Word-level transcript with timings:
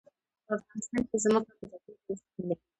په 0.45 0.51
افغانستان 0.59 1.01
کې 1.09 1.17
ځمکه 1.23 1.47
په 1.47 1.53
طبیعي 1.71 1.97
ډول 2.05 2.15
شتون 2.19 2.43
لري. 2.49 2.63